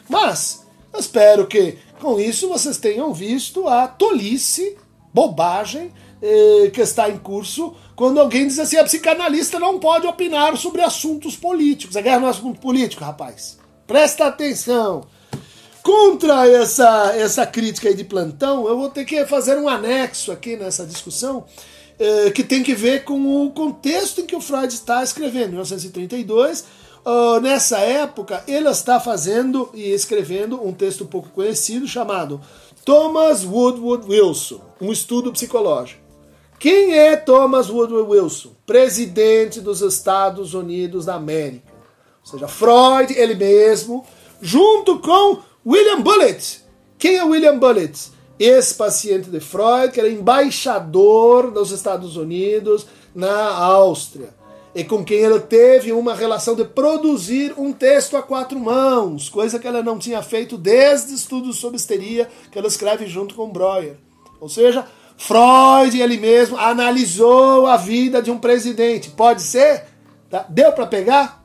Mas, 0.10 0.66
eu 0.94 1.00
espero 1.00 1.48
que 1.48 1.78
com 2.00 2.20
isso 2.20 2.48
vocês 2.48 2.78
tenham 2.78 3.14
visto 3.14 3.68
a 3.68 3.88
tolice, 3.88 4.78
bobagem 5.14 5.92
eh, 6.22 6.70
que 6.74 6.82
está 6.82 7.10
em 7.10 7.18
curso 7.18 7.76
quando 7.96 8.20
alguém 8.20 8.48
diz 8.48 8.60
assim: 8.60 8.78
a 8.78 8.84
psicanalista 8.84 9.60
não 9.60 9.80
pode 9.80 10.08
opinar 10.08 10.56
sobre 10.58 10.82
assuntos 10.82 11.36
políticos. 11.36 11.98
A 11.98 12.02
guerra 12.02 12.20
não 12.20 12.28
é 12.28 12.32
assunto 12.32 12.60
político, 12.60 13.04
rapaz. 13.04 13.58
Presta 13.86 14.28
atenção. 14.28 15.06
Contra 15.82 16.46
essa, 16.46 17.14
essa 17.16 17.46
crítica 17.46 17.88
aí 17.88 17.96
de 17.96 18.04
plantão, 18.04 18.68
eu 18.68 18.78
vou 18.78 18.90
ter 18.90 19.06
que 19.06 19.26
fazer 19.26 19.58
um 19.58 19.70
anexo 19.70 20.34
aqui 20.34 20.58
nessa 20.58 20.86
discussão 20.86 21.46
eh, 22.00 22.32
que 22.32 22.44
tem 22.44 22.64
que 22.64 22.74
ver 22.74 23.04
com 23.04 23.46
o 23.46 23.52
contexto 23.52 24.22
em 24.22 24.26
que 24.26 24.36
o 24.36 24.42
Freud 24.42 24.74
está 24.74 25.04
escrevendo, 25.04 25.48
em 25.48 25.52
1932 25.52 26.66
Uh, 27.08 27.40
nessa 27.40 27.78
época, 27.78 28.44
ele 28.46 28.68
está 28.68 29.00
fazendo 29.00 29.70
e 29.74 29.94
escrevendo 29.94 30.62
um 30.62 30.74
texto 30.74 31.06
pouco 31.06 31.30
conhecido 31.30 31.88
chamado 31.88 32.42
Thomas 32.84 33.46
Woodward 33.46 34.06
Wilson, 34.10 34.60
um 34.82 34.92
estudo 34.92 35.32
psicológico. 35.32 36.02
Quem 36.60 36.98
é 36.98 37.16
Thomas 37.16 37.70
Woodrow 37.70 38.10
Wilson? 38.10 38.50
Presidente 38.66 39.62
dos 39.62 39.82
Estados 39.82 40.54
Unidos 40.54 41.06
da 41.06 41.16
América. 41.16 41.72
Ou 42.26 42.30
seja, 42.30 42.48
Freud, 42.50 43.14
ele 43.14 43.36
mesmo, 43.36 44.06
junto 44.42 45.00
com 45.00 45.40
William 45.66 46.02
Bullitt. 46.02 46.62
Quem 46.98 47.16
é 47.16 47.24
William 47.24 47.58
Bullitt? 47.58 48.12
Ex-paciente 48.40 49.30
de 49.30 49.40
Freud, 49.40 49.92
que 49.92 50.00
era 50.00 50.10
embaixador 50.10 51.52
dos 51.52 51.72
Estados 51.72 52.18
Unidos 52.18 52.86
na 53.14 53.54
Áustria. 53.56 54.36
E 54.76 54.84
com 54.84 55.04
quem 55.04 55.18
ele 55.18 55.40
teve 55.40 55.92
uma 55.92 56.14
relação 56.14 56.56
de 56.56 56.64
produzir 56.64 57.54
um 57.58 57.74
texto 57.74 58.16
a 58.16 58.22
quatro 58.22 58.60
mãos, 58.60 59.28
coisa 59.28 59.58
que 59.58 59.68
ela 59.68 59.82
não 59.82 59.98
tinha 59.98 60.22
feito 60.22 60.56
desde 60.56 61.16
estudos 61.16 61.58
sobre 61.58 61.78
histeria, 61.78 62.30
que 62.52 62.60
ela 62.60 62.68
escreve 62.68 63.08
junto 63.08 63.34
com 63.34 63.50
Breuer. 63.50 63.96
Ou 64.40 64.48
seja, 64.48 64.86
Freud, 65.18 66.00
ele 66.00 66.18
mesmo, 66.18 66.58
analisou 66.58 67.66
a 67.66 67.76
vida 67.76 68.22
de 68.22 68.30
um 68.30 68.38
presidente. 68.38 69.10
Pode 69.10 69.42
ser? 69.42 69.86
Tá? 70.30 70.46
Deu 70.48 70.72
para 70.72 70.86
pegar? 70.86 71.44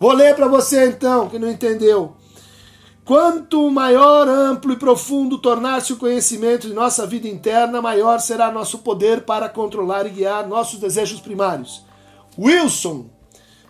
Vou 0.00 0.12
ler 0.12 0.34
para 0.34 0.48
você 0.48 0.86
então, 0.86 1.28
que 1.28 1.38
não 1.38 1.50
entendeu. 1.50 2.14
Quanto 3.08 3.70
maior, 3.70 4.28
amplo 4.28 4.70
e 4.70 4.76
profundo 4.76 5.38
tornar-se 5.38 5.94
o 5.94 5.96
conhecimento 5.96 6.68
de 6.68 6.74
nossa 6.74 7.06
vida 7.06 7.26
interna, 7.26 7.80
maior 7.80 8.20
será 8.20 8.52
nosso 8.52 8.80
poder 8.80 9.22
para 9.22 9.48
controlar 9.48 10.06
e 10.06 10.10
guiar 10.10 10.46
nossos 10.46 10.78
desejos 10.78 11.18
primários. 11.18 11.82
Wilson, 12.38 13.06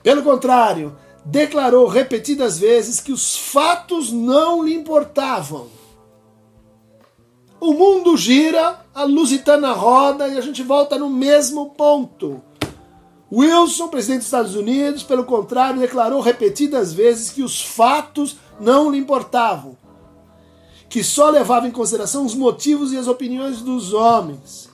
pelo 0.03 0.25
contrário, 0.25 0.97
declarou 1.25 1.87
repetidas 1.87 2.59
vezes 2.59 2.99
que 2.99 3.13
os 3.13 3.37
fatos 3.37 4.11
não 4.11 4.65
lhe 4.65 4.75
importavam 4.75 5.79
o 7.61 7.73
mundo 7.73 8.17
gira, 8.17 8.85
a 8.95 9.03
lusitana 9.03 9.73
roda 9.73 10.29
e 10.29 10.39
a 10.39 10.41
gente 10.41 10.63
volta 10.63 10.97
no 10.97 11.11
mesmo 11.11 11.71
ponto. 11.71 12.41
Wilson, 13.31 13.89
presidente 13.89 14.19
dos 14.19 14.27
Estados 14.27 14.55
Unidos, 14.55 15.03
pelo 15.03 15.25
contrário, 15.25 15.81
declarou 15.81 16.21
repetidas 16.21 16.93
vezes 16.93 17.31
que 17.31 17.43
os 17.43 17.61
fatos 17.61 18.37
não 18.59 18.91
lhe 18.91 18.99
importavam, 18.99 19.77
que 20.89 21.05
só 21.05 21.29
levava 21.29 21.69
em 21.69 21.71
consideração 21.71 22.25
os 22.25 22.35
motivos 22.35 22.93
e 22.93 22.97
as 22.97 23.07
opiniões 23.07 23.61
dos 23.61 23.93
homens. 23.93 24.71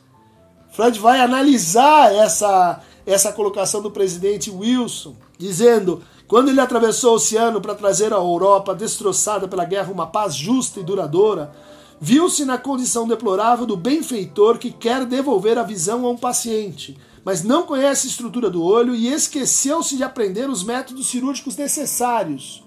Freud 0.71 0.99
vai 1.01 1.21
analisar 1.21 2.15
essa, 2.15 2.81
essa 3.05 3.33
colocação 3.33 3.83
do 3.83 3.91
presidente 3.91 4.51
Wilson, 4.51 5.17
dizendo: 5.37 6.03
quando 6.27 6.49
ele 6.49 6.61
atravessou 6.61 7.13
o 7.13 7.15
oceano 7.17 7.61
para 7.61 7.75
trazer 7.75 8.13
à 8.13 8.17
Europa, 8.17 8.75
destroçada 8.75 9.47
pela 9.47 9.65
guerra, 9.65 9.93
uma 9.93 10.07
paz 10.07 10.35
justa 10.35 10.81
e 10.81 10.85
duradoura, 10.85 11.53
viu-se 12.01 12.45
na 12.45 12.57
condição 12.57 13.07
deplorável 13.07 13.67
do 13.67 13.77
benfeitor 13.77 14.59
que 14.59 14.71
quer 14.71 15.05
devolver 15.05 15.59
a 15.59 15.63
visão 15.63 16.07
a 16.07 16.11
um 16.11 16.17
paciente, 16.17 16.97
mas 17.25 17.43
não 17.43 17.63
conhece 17.63 18.07
a 18.07 18.11
estrutura 18.11 18.51
do 18.51 18.63
olho 18.63 18.95
e 18.95 19.13
esqueceu-se 19.13 19.97
de 19.97 20.05
aprender 20.05 20.49
os 20.49 20.63
métodos 20.63 21.07
cirúrgicos 21.07 21.57
necessários. 21.57 22.63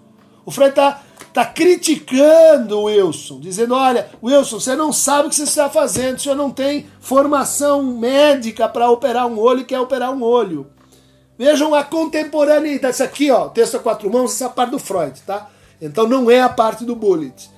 O 0.46 0.52
Freud 0.52 0.70
está 0.70 1.04
tá 1.34 1.46
criticando 1.46 2.80
o 2.80 2.84
Wilson, 2.86 3.40
dizendo: 3.40 3.76
olha, 3.76 4.10
Wilson, 4.24 4.60
você 4.60 4.76
não 4.76 4.92
sabe 4.92 5.28
o 5.28 5.30
que 5.30 5.36
você 5.36 5.44
está 5.44 5.70
fazendo, 5.70 6.20
senhor 6.20 6.36
não 6.36 6.50
tem 6.50 6.88
formação 7.00 7.84
médica 7.84 8.68
para 8.68 8.90
operar 8.90 9.28
um 9.28 9.38
olho 9.38 9.62
e 9.62 9.66
quer 9.66 9.80
operar 9.80 10.12
um 10.12 10.24
olho. 10.24 10.68
Vejam 11.38 11.76
a 11.76 11.84
contemporaneidade. 11.84 12.96
Isso 12.96 13.04
aqui, 13.04 13.30
ó, 13.30 13.50
texto 13.50 13.76
a 13.76 13.80
quatro 13.80 14.10
mãos, 14.12 14.34
essa 14.34 14.46
é 14.46 14.48
a 14.48 14.50
parte 14.50 14.72
do 14.72 14.80
Freud, 14.80 15.22
tá? 15.22 15.50
Então 15.80 16.08
não 16.08 16.32
é 16.32 16.42
a 16.42 16.50
parte 16.50 16.84
do 16.84 16.96
Bullet. 16.96 17.50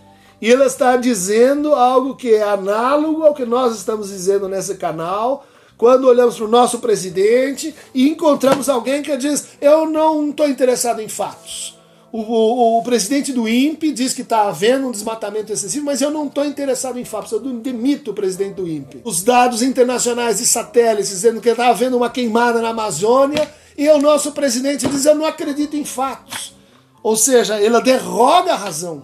E 0.42 0.52
ela 0.52 0.66
está 0.66 0.98
dizendo 0.98 1.74
algo 1.74 2.16
que 2.16 2.34
é 2.34 2.44
análogo 2.44 3.24
ao 3.24 3.34
que 3.34 3.46
nós 3.46 3.76
estamos 3.76 4.10
dizendo 4.10 4.50
nesse 4.50 4.76
canal, 4.76 5.46
quando 5.80 6.10
olhamos 6.10 6.36
para 6.36 6.46
o 6.46 6.50
nosso 6.50 6.80
presidente 6.80 7.74
e 7.96 8.10
encontramos 8.10 8.68
alguém 8.68 9.02
que 9.02 9.16
diz: 9.16 9.48
Eu 9.62 9.90
não 9.90 10.30
estou 10.30 10.48
interessado 10.48 11.02
em 11.02 11.08
fatos. 11.08 11.80
O, 12.12 12.20
o, 12.20 12.80
o, 12.80 12.84
presidente 12.84 13.32
do 13.32 13.48
INPE 13.48 13.92
diz 13.92 14.14
que 14.14 14.24
está 14.24 14.50
havendo 14.50 14.88
um 14.88 14.92
desmatamento 14.92 15.54
excessivo, 15.54 15.86
mas 15.86 16.02
eu 16.02 16.12
não 16.12 16.26
estou 16.26 16.44
interessado 16.44 17.00
em 17.00 17.06
fatos, 17.06 17.32
eu 17.32 17.40
demito 17.40 18.12
o 18.12 18.14
presidente 18.16 18.56
do 18.56 18.68
INPE. 18.68 19.02
Os 19.06 19.24
dados 19.24 19.62
internacionais 19.62 20.40
de 20.40 20.46
satélites 20.48 21.10
dizendo 21.10 21.40
que 21.40 21.50
está 21.50 21.70
havendo 21.70 21.96
uma 21.96 22.10
queimada 22.10 22.62
na 22.62 22.70
Amazônia, 22.70 23.50
e 23.78 23.88
o 23.88 24.00
nosso 24.00 24.34
presidente 24.34 24.86
diz: 24.86 25.06
Eu 25.06 25.16
não 25.16 25.26
acredito 25.26 25.78
em 25.78 25.86
fatos. 25.86 26.54
Ou 27.02 27.16
seja, 27.16 27.62
ele 27.62 27.80
derroga 27.80 28.52
a 28.52 28.58
razão. 28.58 29.04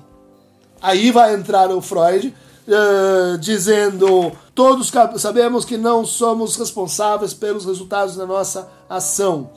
Aí 0.81 1.09
vai 1.09 1.35
entrar 1.35 1.69
o 1.71 1.81
Freud 1.81 2.35
uh, 2.67 3.37
dizendo: 3.37 4.33
todos 4.55 4.89
sabemos 5.17 5.65
que 5.65 5.75
não 5.75 6.05
somos 6.05 6.55
responsáveis 6.55 7.33
pelos 7.33 7.65
resultados 7.65 8.15
da 8.15 8.25
nossa 8.25 8.71
ação. 8.89 9.51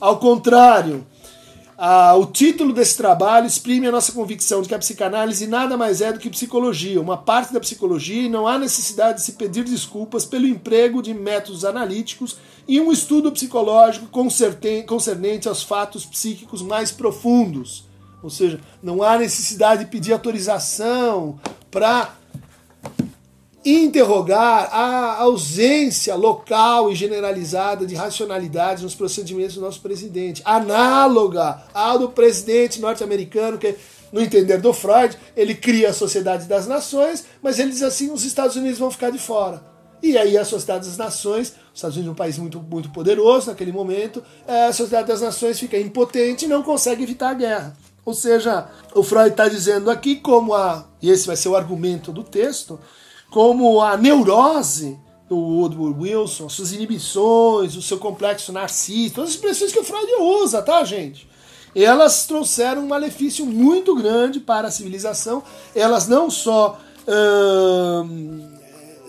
Ao 0.00 0.18
contrário, 0.18 1.06
uh, 1.78 2.18
o 2.18 2.26
título 2.26 2.72
desse 2.72 2.96
trabalho 2.96 3.46
exprime 3.46 3.86
a 3.86 3.92
nossa 3.92 4.10
convicção 4.10 4.60
de 4.60 4.68
que 4.68 4.74
a 4.74 4.80
psicanálise 4.80 5.46
nada 5.46 5.76
mais 5.76 6.00
é 6.00 6.12
do 6.12 6.18
que 6.18 6.28
psicologia, 6.28 7.00
uma 7.00 7.16
parte 7.16 7.52
da 7.52 7.60
psicologia, 7.60 8.22
e 8.22 8.28
não 8.28 8.48
há 8.48 8.58
necessidade 8.58 9.18
de 9.18 9.24
se 9.24 9.34
pedir 9.34 9.62
desculpas 9.62 10.24
pelo 10.24 10.48
emprego 10.48 11.00
de 11.00 11.14
métodos 11.14 11.64
analíticos 11.64 12.36
e 12.66 12.80
um 12.80 12.90
estudo 12.90 13.30
psicológico 13.30 14.08
concernente 14.86 15.48
aos 15.48 15.62
fatos 15.62 16.04
psíquicos 16.04 16.62
mais 16.62 16.90
profundos. 16.90 17.84
Ou 18.20 18.30
seja, 18.30 18.60
não 18.82 19.04
há 19.04 19.16
necessidade 19.18 19.84
de 19.84 19.90
pedir 19.90 20.12
autorização 20.12 21.38
para 21.70 22.16
interrogar 23.64 24.68
a 24.72 25.18
ausência 25.18 26.14
local 26.14 26.90
e 26.90 26.94
generalizada 26.94 27.86
de 27.86 27.94
racionalidade 27.94 28.82
nos 28.82 28.94
procedimentos 28.94 29.54
do 29.54 29.60
nosso 29.60 29.80
presidente, 29.80 30.42
análoga 30.44 31.62
ao 31.72 31.98
do 31.98 32.08
presidente 32.08 32.80
norte-americano, 32.80 33.58
que, 33.58 33.76
no 34.10 34.20
entender 34.20 34.58
do 34.58 34.72
Freud, 34.72 35.16
ele 35.36 35.54
cria 35.54 35.90
a 35.90 35.94
Sociedade 35.94 36.46
das 36.46 36.66
Nações, 36.66 37.24
mas 37.40 37.58
ele 37.58 37.70
diz 37.70 37.82
assim: 37.82 38.10
os 38.10 38.24
Estados 38.24 38.56
Unidos 38.56 38.78
vão 38.78 38.90
ficar 38.90 39.10
de 39.10 39.18
fora. 39.18 39.72
E 40.02 40.18
aí 40.18 40.36
a 40.36 40.44
Sociedade 40.44 40.88
das 40.88 40.96
Nações, 40.96 41.50
os 41.50 41.76
Estados 41.76 41.96
Unidos 41.96 42.10
é 42.10 42.12
um 42.12 42.16
país 42.16 42.36
muito, 42.36 42.60
muito 42.60 42.90
poderoso 42.90 43.48
naquele 43.48 43.70
momento, 43.70 44.22
a 44.46 44.72
Sociedade 44.72 45.06
das 45.06 45.20
Nações 45.20 45.60
fica 45.60 45.78
impotente 45.78 46.44
e 46.44 46.48
não 46.48 46.62
consegue 46.62 47.04
evitar 47.04 47.30
a 47.30 47.34
guerra. 47.34 47.76
Ou 48.04 48.12
seja, 48.12 48.66
o 48.96 49.04
Freud 49.04 49.30
está 49.30 49.48
dizendo 49.48 49.88
aqui 49.88 50.16
como 50.16 50.54
a, 50.54 50.88
e 51.00 51.08
esse 51.08 51.24
vai 51.24 51.36
ser 51.36 51.48
o 51.50 51.56
argumento 51.56 52.10
do 52.10 52.24
texto, 52.24 52.80
como 53.32 53.80
a 53.80 53.96
neurose 53.96 55.00
do 55.26 55.36
Woodward 55.36 55.98
Wilson, 55.98 56.50
suas 56.50 56.72
inibições, 56.72 57.74
o 57.74 57.82
seu 57.82 57.98
complexo 57.98 58.52
narcisista, 58.52 59.16
todas 59.16 59.30
as 59.30 59.36
expressões 59.36 59.72
que 59.72 59.78
o 59.78 59.84
Freud 59.84 60.12
usa, 60.20 60.60
tá, 60.60 60.84
gente? 60.84 61.26
Elas 61.74 62.26
trouxeram 62.26 62.82
um 62.82 62.88
malefício 62.88 63.46
muito 63.46 63.94
grande 63.94 64.38
para 64.38 64.68
a 64.68 64.70
civilização. 64.70 65.42
Elas 65.74 66.06
não 66.06 66.30
só 66.30 66.78
hum, 68.04 68.52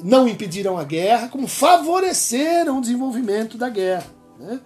não 0.01 0.25
impediram 0.25 0.77
a 0.77 0.85
guerra, 0.85 1.27
como 1.27 1.45
favoreceram 1.45 2.77
o 2.77 2.81
desenvolvimento 2.81 3.57
da 3.57 3.67
guerra. 3.67 4.07
Né? 4.39 4.61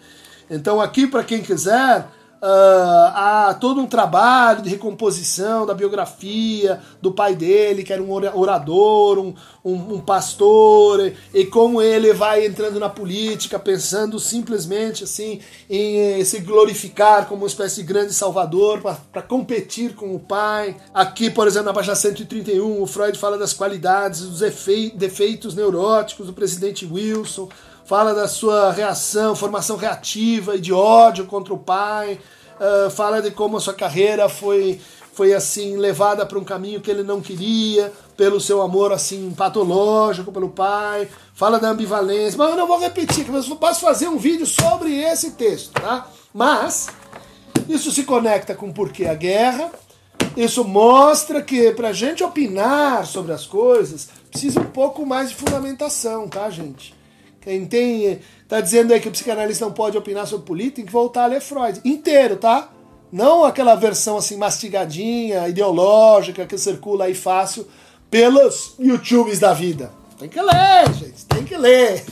Então, 0.51 0.79
aqui, 0.79 1.07
para 1.07 1.23
quem 1.23 1.41
quiser, 1.41 2.07
Uh, 2.39 3.59
todo 3.59 3.81
um 3.81 3.87
trabalho 3.87 4.61
de 4.61 4.69
recomposição 4.69 5.65
da 5.65 5.73
biografia 5.73 6.79
do 7.01 7.11
pai 7.11 7.35
dele, 7.35 7.83
que 7.83 7.91
era 7.91 8.01
um 8.01 8.11
orador, 8.11 9.17
um, 9.17 9.33
um, 9.65 9.95
um 9.95 9.99
pastor, 9.99 11.13
e, 11.33 11.45
como 11.45 11.81
ele 11.81 12.13
vai 12.13 12.45
entrando 12.45 12.79
na 12.79 12.89
política, 12.89 13.57
pensando 13.57 14.19
simplesmente 14.19 15.03
assim 15.03 15.39
em 15.67 16.23
se 16.23 16.39
glorificar 16.39 17.25
como 17.25 17.41
uma 17.41 17.47
espécie 17.47 17.77
de 17.77 17.83
grande 17.83 18.13
salvador 18.13 18.81
para 18.81 19.21
competir 19.21 19.95
com 19.95 20.13
o 20.13 20.19
pai. 20.19 20.77
Aqui, 20.93 21.31
por 21.31 21.47
exemplo, 21.47 21.65
na 21.67 21.73
página 21.73 21.95
131, 21.95 22.81
o 22.81 22.85
Freud 22.85 23.17
fala 23.17 23.37
das 23.37 23.53
qualidades, 23.53 24.21
dos 24.21 24.39
defeitos 24.95 25.55
neuróticos 25.55 26.27
do 26.27 26.33
presidente 26.33 26.85
Wilson 26.85 27.49
fala 27.87 28.13
da 28.13 28.27
sua 28.27 28.69
reação, 28.73 29.33
formação 29.33 29.77
reativa 29.77 30.57
e 30.57 30.59
de 30.59 30.73
ódio 30.73 31.25
contra 31.25 31.53
o 31.53 31.57
pai, 31.57 32.19
uh, 32.59 32.91
fala 32.91 33.21
de 33.21 33.31
como 33.31 33.55
a 33.55 33.61
sua 33.61 33.73
carreira 33.73 34.27
foi, 34.27 34.81
foi 35.13 35.33
assim 35.33 35.77
levada 35.77 36.25
para 36.25 36.37
um 36.37 36.43
caminho 36.43 36.81
que 36.81 36.91
ele 36.91 37.01
não 37.01 37.21
queria, 37.21 37.93
pelo 38.17 38.41
seu 38.41 38.61
amor 38.61 38.91
assim 38.91 39.31
patológico 39.31 40.33
pelo 40.33 40.49
pai, 40.49 41.07
fala 41.33 41.61
da 41.61 41.69
ambivalência, 41.69 42.37
mas 42.37 42.49
eu 42.49 42.57
não 42.57 42.67
vou 42.67 42.77
repetir, 42.77 43.25
eu 43.25 43.55
posso 43.55 43.79
fazer 43.79 44.09
um 44.09 44.17
vídeo 44.17 44.45
sobre 44.45 44.93
esse 44.93 45.31
texto, 45.31 45.71
tá? 45.79 46.09
Mas 46.33 46.89
isso 47.69 47.89
se 47.89 48.03
conecta 48.03 48.53
com 48.53 48.69
por 48.69 48.91
que 48.91 49.05
a 49.05 49.13
guerra, 49.13 49.71
isso 50.35 50.65
mostra 50.65 51.41
que 51.41 51.71
para 51.71 51.87
a 51.87 51.93
gente 51.93 52.21
opinar 52.21 53.05
sobre 53.05 53.31
as 53.31 53.45
coisas 53.45 54.09
precisa 54.29 54.59
um 54.59 54.65
pouco 54.65 55.05
mais 55.05 55.29
de 55.29 55.35
fundamentação, 55.35 56.27
tá, 56.27 56.49
gente? 56.49 56.96
Quem 57.47 57.65
tem. 57.65 58.19
Tá 58.45 58.59
dizendo 58.59 58.93
aí 58.93 58.99
que 58.99 59.07
o 59.07 59.11
psicanalista 59.11 59.63
não 59.63 59.71
pode 59.71 59.97
opinar 59.97 60.27
sobre 60.27 60.45
política, 60.45 60.75
tem 60.75 60.85
que 60.85 60.91
voltar 60.91 61.23
a 61.23 61.27
ler 61.27 61.39
Freud. 61.39 61.79
Inteiro, 61.85 62.35
tá? 62.35 62.69
Não 63.09 63.45
aquela 63.45 63.73
versão 63.73 64.17
assim 64.17 64.35
mastigadinha, 64.35 65.47
ideológica, 65.47 66.45
que 66.45 66.57
circula 66.57 67.05
aí 67.05 67.13
fácil 67.13 67.65
pelos 68.11 68.75
YouTubes 68.77 69.39
da 69.39 69.53
vida. 69.53 69.93
Tem 70.19 70.27
que 70.27 70.41
ler, 70.41 70.93
gente, 70.93 71.25
tem 71.25 71.45
que 71.45 71.55
ler. 71.55 72.03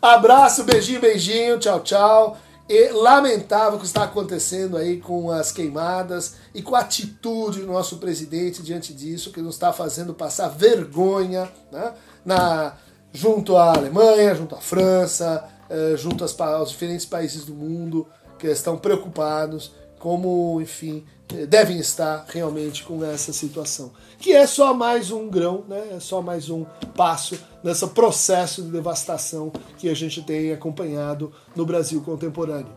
Abraço, 0.00 0.64
beijinho, 0.64 1.00
beijinho, 1.00 1.58
tchau, 1.58 1.80
tchau. 1.80 2.38
E 2.66 2.88
lamentável 2.88 3.76
o 3.76 3.78
que 3.78 3.86
está 3.86 4.04
acontecendo 4.04 4.78
aí 4.78 4.96
com 4.96 5.30
as 5.30 5.52
queimadas 5.52 6.36
e 6.54 6.62
com 6.62 6.74
a 6.74 6.80
atitude 6.80 7.60
do 7.60 7.66
nosso 7.66 7.98
presidente 7.98 8.62
diante 8.62 8.94
disso, 8.94 9.30
que 9.30 9.42
nos 9.42 9.56
está 9.56 9.70
fazendo 9.70 10.14
passar 10.14 10.48
vergonha 10.48 11.46
né, 11.70 11.92
na, 12.24 12.74
junto 13.12 13.56
à 13.56 13.74
Alemanha, 13.74 14.34
junto 14.34 14.54
à 14.54 14.60
França, 14.60 15.48
eh, 15.68 15.94
junto 15.96 16.24
aos, 16.24 16.70
diferentes 16.70 17.06
países 17.06 17.44
do 17.44 17.54
mundo 17.54 18.06
que 18.38 18.46
estão 18.46 18.76
preocupados 18.76 19.72
como, 19.98 20.60
enfim, 20.60 21.04
devem 21.48 21.78
estar 21.78 22.24
realmente 22.28 22.84
com 22.84 23.04
essa 23.04 23.32
situação. 23.32 23.92
Que 24.18 24.32
é 24.32 24.46
só 24.46 24.72
mais 24.72 25.10
um 25.10 25.28
grão, 25.28 25.64
né? 25.68 25.94
é 25.96 26.00
só 26.00 26.22
mais 26.22 26.48
um 26.48 26.64
passo 26.94 27.38
nesse 27.62 27.86
processo 27.88 28.62
de 28.62 28.70
devastação 28.70 29.52
que 29.78 29.88
a 29.88 29.94
gente 29.94 30.22
tem 30.22 30.52
acompanhado 30.52 31.32
no 31.54 31.66
Brasil 31.66 32.00
contemporâneo. 32.02 32.72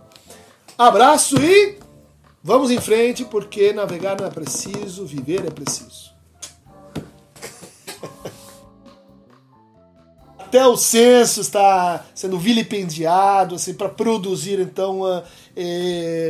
Abraço 0.78 1.36
e 1.38 1.78
vamos 2.44 2.72
em 2.72 2.80
frente, 2.80 3.26
porque 3.26 3.74
navegar 3.74 4.20
não 4.20 4.26
é 4.26 4.32
preciso, 4.32 5.06
viver 5.06 5.46
é 5.46 5.52
preciso. 5.52 6.19
Até 10.50 10.66
o 10.66 10.76
censo 10.76 11.42
está 11.42 12.04
sendo 12.16 12.40
vilipendiado 12.40 13.54
assim, 13.54 13.72
para 13.72 13.88
produzir 13.88 14.60
então 14.60 15.02
uh, 15.02 15.22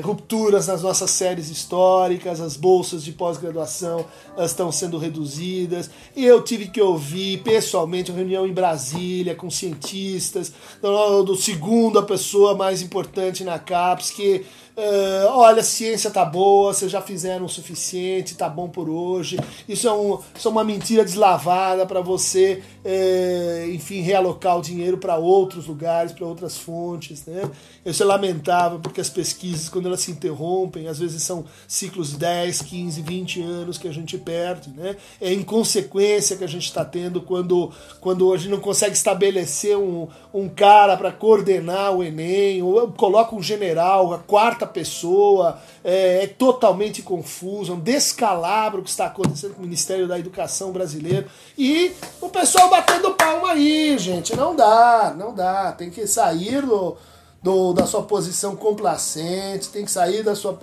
rupturas 0.03 0.67
nas 0.67 0.81
nossas 0.81 1.09
séries 1.11 1.49
históricas, 1.49 2.41
as 2.41 2.57
bolsas 2.57 3.01
de 3.01 3.13
pós-graduação 3.13 4.05
estão 4.37 4.73
sendo 4.73 4.97
reduzidas. 4.97 5.89
E 6.17 6.25
eu 6.25 6.43
tive 6.43 6.67
que 6.67 6.81
ouvir 6.81 7.41
pessoalmente 7.43 8.11
uma 8.11 8.17
reunião 8.17 8.45
em 8.45 8.51
Brasília 8.51 9.35
com 9.35 9.49
cientistas, 9.49 10.51
do, 10.81 11.23
do 11.23 11.35
segundo 11.37 11.97
a 11.97 12.03
pessoa 12.03 12.53
mais 12.55 12.81
importante 12.81 13.45
na 13.45 13.57
CAPES, 13.57 14.11
que 14.11 14.45
Uh, 14.79 15.27
olha, 15.31 15.59
a 15.59 15.63
ciência 15.63 16.09
tá 16.09 16.23
boa, 16.23 16.73
vocês 16.73 16.89
já 16.89 17.01
fizeram 17.01 17.43
o 17.43 17.49
suficiente, 17.49 18.33
tá 18.33 18.47
bom 18.47 18.69
por 18.69 18.89
hoje. 18.89 19.37
Isso 19.67 19.89
é, 19.89 19.91
um, 19.91 20.17
isso 20.33 20.47
é 20.47 20.51
uma 20.51 20.63
mentira 20.63 21.03
deslavada 21.03 21.85
para 21.85 21.99
você, 21.99 22.63
uh, 22.85 23.71
enfim, 23.71 23.99
realocar 23.99 24.57
o 24.57 24.61
dinheiro 24.61 24.97
para 24.97 25.17
outros 25.17 25.67
lugares, 25.67 26.13
para 26.13 26.25
outras 26.25 26.57
fontes. 26.57 27.25
Né? 27.25 27.41
Isso 27.85 28.01
é 28.01 28.05
lamentável 28.05 28.79
porque 28.79 29.01
as 29.01 29.09
pesquisas, 29.09 29.67
quando 29.67 29.87
elas 29.87 29.99
se 29.99 30.11
interrompem, 30.11 30.87
às 30.87 30.97
vezes 30.97 31.23
são 31.23 31.43
ciclos 31.67 32.13
10, 32.13 32.61
15, 32.61 33.01
20 33.01 33.41
anos 33.41 33.77
que 33.77 33.87
a 33.87 33.93
gente 33.93 34.17
perde. 34.17 34.69
Né? 34.69 34.95
É 35.19 35.33
inconsequência 35.33 36.37
que 36.37 36.43
a 36.45 36.47
gente 36.47 36.63
está 36.63 36.85
tendo 36.85 37.19
quando, 37.19 37.69
quando 37.99 38.33
a 38.33 38.37
gente 38.37 38.51
não 38.51 38.61
consegue 38.61 38.93
estabelecer 38.93 39.77
um, 39.77 40.07
um 40.33 40.47
cara 40.47 40.95
para 40.95 41.11
coordenar 41.11 41.93
o 41.93 42.01
Enem, 42.01 42.63
ou 42.63 42.87
coloca 42.93 43.35
um 43.35 43.43
general, 43.43 44.13
a 44.13 44.19
quarta 44.19 44.68
pessoa, 44.69 45.59
é, 45.83 46.23
é, 46.23 46.27
totalmente 46.27 47.01
confuso, 47.01 47.71
é 47.71 47.75
um 47.75 47.79
descalabro 47.79 48.81
que 48.81 48.89
está 48.89 49.07
acontecendo 49.07 49.53
com 49.53 49.59
o 49.59 49.63
Ministério 49.65 50.07
da 50.07 50.17
Educação 50.17 50.71
brasileiro. 50.71 51.27
E 51.57 51.91
o 52.21 52.29
pessoal 52.29 52.69
batendo 52.69 53.11
palma 53.15 53.51
aí, 53.51 53.97
gente. 53.97 54.35
Não 54.35 54.55
dá, 54.55 55.13
não 55.17 55.33
dá. 55.33 55.71
Tem 55.71 55.89
que 55.89 56.07
sair 56.07 56.61
do 56.61 56.97
do, 57.41 57.73
da 57.73 57.85
sua 57.85 58.03
posição 58.03 58.55
complacente, 58.55 59.69
tem 59.69 59.85
que 59.85 59.91
sair 59.91 60.23
da 60.23 60.35
sua 60.35 60.53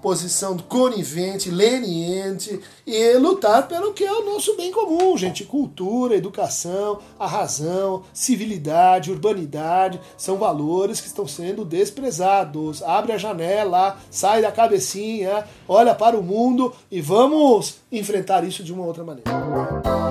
posição 0.00 0.56
conivente, 0.56 1.50
leniente 1.50 2.60
e 2.86 3.14
lutar 3.14 3.68
pelo 3.68 3.92
que 3.92 4.04
é 4.04 4.12
o 4.12 4.24
nosso 4.24 4.56
bem 4.56 4.72
comum, 4.72 5.16
gente. 5.16 5.44
Cultura, 5.44 6.16
educação, 6.16 6.98
a 7.18 7.26
razão, 7.26 8.02
civilidade, 8.12 9.10
urbanidade 9.10 10.00
são 10.16 10.36
valores 10.36 11.00
que 11.00 11.06
estão 11.06 11.26
sendo 11.26 11.64
desprezados. 11.64 12.82
Abre 12.82 13.12
a 13.12 13.18
janela, 13.18 13.98
sai 14.10 14.42
da 14.42 14.50
cabecinha, 14.50 15.44
olha 15.68 15.94
para 15.94 16.18
o 16.18 16.22
mundo 16.22 16.72
e 16.90 17.00
vamos 17.00 17.76
enfrentar 17.90 18.44
isso 18.44 18.64
de 18.64 18.72
uma 18.72 18.84
outra 18.84 19.04
maneira. 19.04 20.01